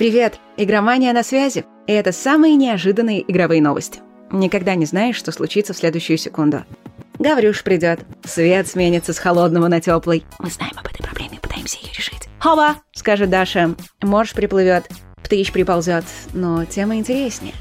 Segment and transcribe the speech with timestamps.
[0.00, 0.40] Привет!
[0.56, 1.66] Игромания на связи.
[1.86, 4.00] И это самые неожиданные игровые новости.
[4.32, 6.64] Никогда не знаешь, что случится в следующую секунду.
[7.18, 8.00] Гаврюш придет.
[8.24, 10.24] Свет сменится с холодного на теплый.
[10.38, 12.30] Мы знаем об этой проблеме, пытаемся ее решить.
[12.38, 12.76] Хова!
[12.92, 13.74] скажет Даша.
[14.00, 14.88] Морж приплывет.
[15.22, 16.06] Птыч приползет.
[16.32, 17.52] Но тема интереснее.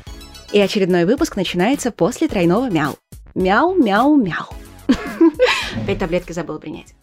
[0.54, 2.96] И очередной выпуск начинается после тройного мяу.
[3.36, 4.48] Мяу, мяу, мяу.
[5.84, 6.96] Опять таблетки забыла принять.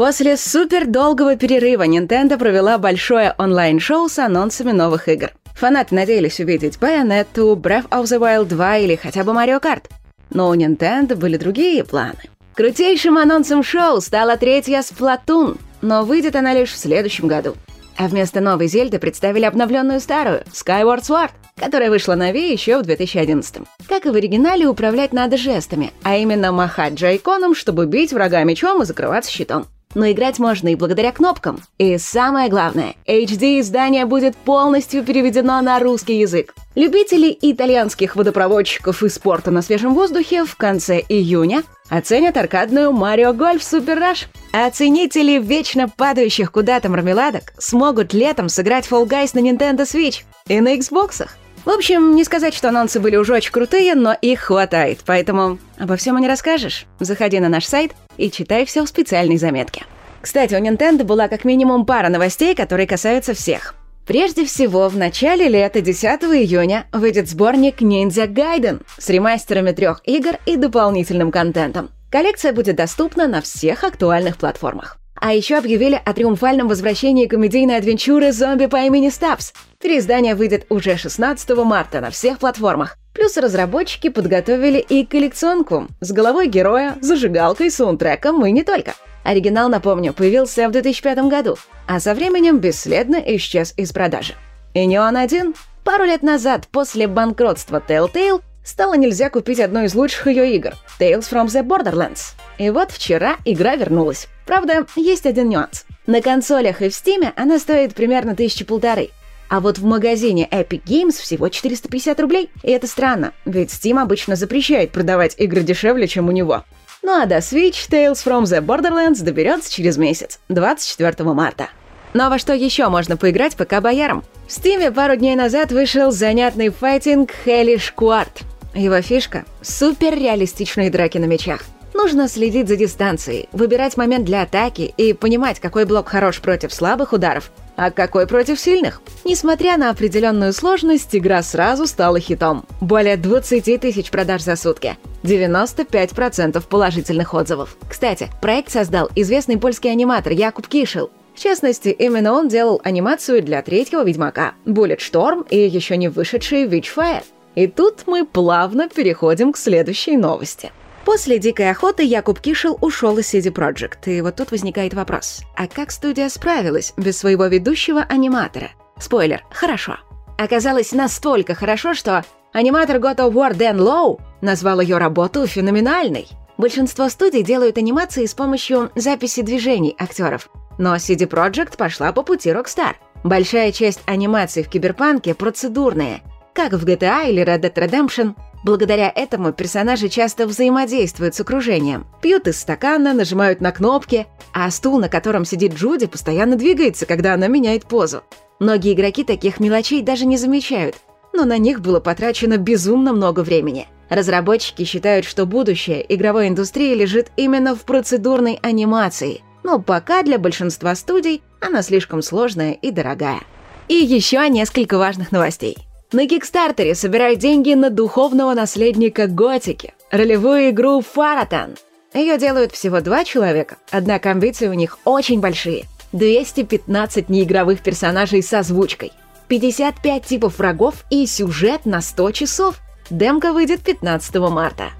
[0.00, 5.28] После супер долгого перерыва Nintendo провела большое онлайн-шоу с анонсами новых игр.
[5.56, 9.90] Фанаты надеялись увидеть Bayonetta, Breath of the Wild 2 или хотя бы Mario Kart.
[10.30, 12.16] Но у Nintendo были другие планы.
[12.54, 17.54] Крутейшим анонсом шоу стала третья Splatoon, но выйдет она лишь в следующем году.
[17.98, 22.84] А вместо новой Зельды представили обновленную старую Skyward Sword, которая вышла на Wii еще в
[22.84, 28.42] 2011 Как и в оригинале, управлять надо жестами, а именно махать джайконом, чтобы бить врага
[28.44, 31.60] мечом и закрываться щитом но играть можно и благодаря кнопкам.
[31.78, 36.54] И самое главное, HD-издание будет полностью переведено на русский язык.
[36.74, 43.58] Любители итальянских водопроводчиков и спорта на свежем воздухе в конце июня оценят аркадную Mario Golf
[43.58, 44.26] Super Rush.
[44.52, 50.60] А ценители вечно падающих куда-то мармеладок смогут летом сыграть Fall Guys на Nintendo Switch и
[50.60, 51.26] на Xbox.
[51.64, 55.96] В общем, не сказать, что анонсы были уже очень крутые, но их хватает, поэтому обо
[55.96, 56.86] всем и не расскажешь.
[57.00, 59.84] Заходи на наш сайт и читай все в специальной заметке.
[60.22, 63.74] Кстати, у Nintendo была как минимум пара новостей, которые касаются всех.
[64.06, 70.36] Прежде всего, в начале лета, 10 июня, выйдет сборник Ninja Gaiden с ремастерами трех игр
[70.46, 71.90] и дополнительным контентом.
[72.10, 74.99] Коллекция будет доступна на всех актуальных платформах.
[75.20, 79.52] А еще объявили о триумфальном возвращении комедийной адвенчуры «Зомби по имени Стабс».
[79.78, 82.96] Переиздание выйдет уже 16 марта на всех платформах.
[83.12, 88.94] Плюс разработчики подготовили и коллекционку с головой героя, зажигалкой, саундтреком и не только.
[89.22, 94.34] Оригинал, напомню, появился в 2005 году, а со временем бесследно исчез из продажи.
[94.72, 95.54] И не он один.
[95.84, 101.30] Пару лет назад, после банкротства Telltale, стало нельзя купить одну из лучших ее игр— Tales
[101.30, 102.34] from the Borderlands.
[102.58, 104.28] И вот вчера игра вернулась.
[104.46, 105.86] Правда, есть один нюанс.
[106.06, 109.10] На консолях и в Steam она стоит примерно тысячи полторы.
[109.48, 112.50] А вот в магазине Epic Games всего 450 рублей.
[112.62, 116.64] И это странно, ведь Steam обычно запрещает продавать игры дешевле, чем у него.
[117.02, 121.70] Ну а до Switch Tales from the Borderlands доберется через месяц, 24 марта.
[122.12, 124.24] Ну а во что еще можно поиграть пока боярам?
[124.46, 128.42] В Steam пару дней назад вышел занятный файтинг Hellish Quart.
[128.74, 131.62] Его фишка— суперреалистичные драки на мечах.
[131.92, 137.12] Нужно следить за дистанцией, выбирать момент для атаки и понимать, какой блок хорош против слабых
[137.12, 139.02] ударов, а какой против сильных.
[139.24, 142.64] Несмотря на определенную сложность, игра сразу стала хитом.
[142.80, 144.96] Более 20 тысяч продаж за сутки.
[145.24, 147.76] 95% положительных отзывов.
[147.88, 151.10] Кстати, проект создал известный польский аниматор Якуб Кишел.
[151.34, 156.66] В частности, именно он делал анимацию для третьего Ведьмака, Bullet Storm и еще не вышедший
[156.66, 157.24] Witchfire.
[157.54, 160.72] И тут мы плавно переходим к следующей новости.
[161.04, 165.42] После «Дикой охоты» Якуб Кишел ушел из CD Projekt, и вот тут возникает вопрос.
[165.56, 168.70] А как студия справилась без своего ведущего аниматора?
[168.98, 169.98] Спойлер, хорошо.
[170.38, 176.28] Оказалось настолько хорошо, что аниматор God of War Дэн Лоу назвал ее работу феноменальной.
[176.58, 180.50] Большинство студий делают анимации с помощью записи движений актеров.
[180.78, 182.94] Но CD Projekt пошла по пути Rockstar.
[183.24, 186.20] Большая часть анимаций в Киберпанке процедурная,
[186.54, 192.06] как в GTA или Red Dead Redemption– Благодаря этому персонажи часто взаимодействуют с окружением.
[192.20, 197.34] Пьют из стакана, нажимают на кнопки, а стул, на котором сидит Джуди, постоянно двигается, когда
[197.34, 198.22] она меняет позу.
[198.58, 200.96] Многие игроки таких мелочей даже не замечают,
[201.32, 203.88] но на них было потрачено безумно много времени.
[204.10, 210.94] Разработчики считают, что будущее игровой индустрии лежит именно в процедурной анимации, но пока для большинства
[210.94, 213.40] студий она слишком сложная и дорогая.
[213.88, 215.78] И еще несколько важных новостей.
[216.12, 221.76] На Кикстартере собирают деньги на духовного наследника Готики, ролевую игру Фаратан.
[222.12, 225.84] Ее делают всего два человека, однако амбиции у них очень большие.
[226.10, 229.12] 215 неигровых персонажей с озвучкой,
[229.46, 232.80] 55 типов врагов и сюжет на 100 часов.
[233.08, 234.90] Демка выйдет 15 марта.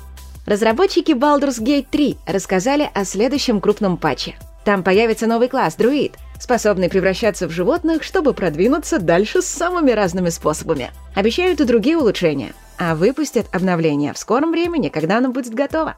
[0.46, 4.36] Разработчики Baldur's Gate 3 рассказали о следующем крупном патче.
[4.64, 10.90] Там появится новый класс— друид— способный превращаться в животных, чтобы продвинуться дальше самыми разными способами.
[11.14, 15.96] Обещают и другие улучшения, а выпустят обновление в скором времени, когда оно будет готово.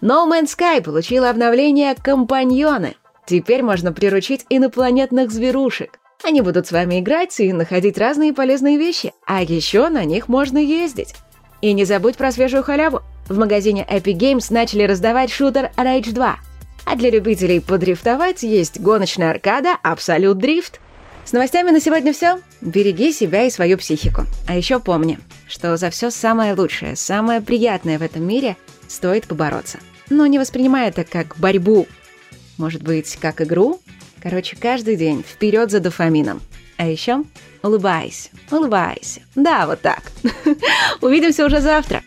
[0.00, 2.96] No Man's Sky получила обновление «Компаньоны».
[3.26, 5.98] Теперь можно приручить инопланетных зверушек.
[6.22, 10.58] Они будут с вами играть и находить разные полезные вещи, а еще на них можно
[10.58, 11.14] ездить.
[11.60, 13.00] И не забудь про свежую халяву.
[13.28, 16.36] В магазине Epic Games начали раздавать шутер Rage 2.
[16.84, 20.74] А для любителей подрифтовать есть гоночная аркада Absolute Drift.
[21.24, 22.40] С новостями на сегодня все.
[22.60, 24.26] Береги себя и свою психику.
[24.46, 29.78] А еще помни, что за все самое лучшее, самое приятное в этом мире стоит побороться.
[30.10, 31.86] Но не воспринимай это как борьбу.
[32.58, 33.80] Может быть, как игру?
[34.22, 36.42] Короче, каждый день вперед за дофамином.
[36.76, 37.24] А еще
[37.62, 39.20] улыбайся, улыбайся.
[39.34, 40.02] Да, вот так.
[41.00, 42.02] Увидимся уже завтра.